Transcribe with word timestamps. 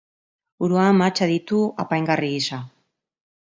Buruan 0.63 0.97
mahatsak 1.01 1.29
ditu 1.33 1.61
apaingarri 1.85 2.33
gisa. 2.35 2.63